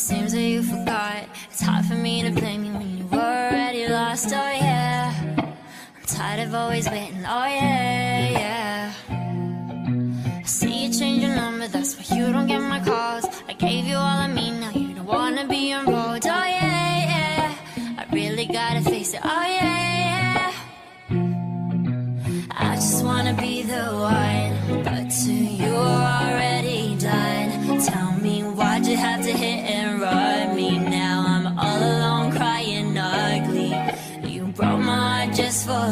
[0.00, 1.24] seems that you forgot.
[1.50, 4.28] It's hard for me to blame you when you were already lost.
[4.32, 7.24] Oh yeah, I'm tired of always waiting.
[7.26, 8.92] Oh yeah, yeah.
[10.38, 13.26] I see you change your number, that's why you don't get my calls.
[13.48, 16.26] I gave you all of me, now you don't wanna be enrolled.
[16.26, 17.54] Oh yeah, yeah.
[17.98, 19.20] I really gotta face it.
[19.22, 20.52] Oh yeah, yeah.
[22.50, 24.39] I just wanna be the one,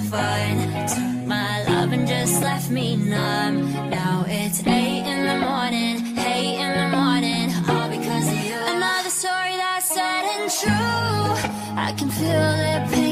[0.00, 0.54] fun.
[0.88, 3.72] Took my love and just left me numb.
[3.90, 8.58] Now it's eight in the morning, eight in the morning, all because of you.
[8.76, 11.50] Another story that's sad and true.
[11.86, 13.05] I can feel the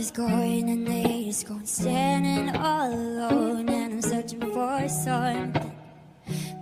[0.00, 5.74] is going and the hate is gone, standing all alone, and I'm searching for something,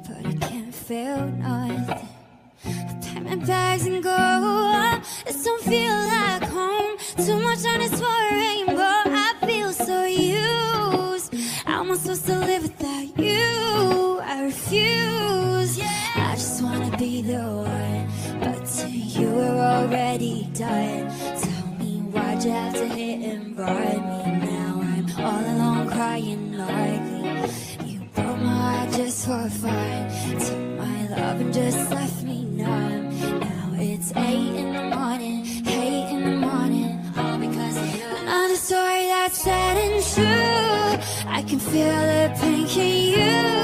[0.04, 2.08] but I can't feel nothing.
[2.64, 5.00] I pack my bags and go.
[5.24, 6.96] This don't feel like home.
[7.24, 9.02] Too much on this for a rainbow.
[9.24, 11.32] I feel so used.
[11.64, 14.20] How am I supposed to live without you?
[14.20, 15.78] I refuse.
[15.80, 18.08] I just wanna be the one,
[18.40, 21.37] but you we're already done.
[22.48, 23.76] You have to hit and run
[24.08, 24.46] me?
[24.46, 27.92] Now I'm all alone crying ugly.
[27.92, 30.40] You broke my heart just for fun.
[30.40, 33.40] Took my love and just left me numb.
[33.40, 38.06] Now it's eight in the morning, eight in the morning, all because of you.
[38.22, 41.30] Another story that's sad and true.
[41.30, 43.58] I can feel the pain, can you?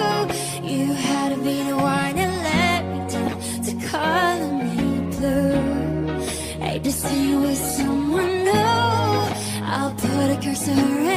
[10.36, 11.13] like